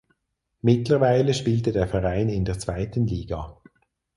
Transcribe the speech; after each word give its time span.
Mittlerweile 0.63 1.31
spielte 1.35 1.71
der 1.71 1.87
Verein 1.87 2.27
in 2.29 2.43
der 2.43 2.57
zweiten 2.57 3.05
Liga. 3.05 3.61